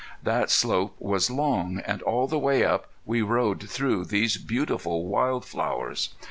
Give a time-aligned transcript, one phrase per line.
[0.23, 5.45] That slope was long, and all the way up we rode through these beautiful wild
[5.45, 6.15] flowers.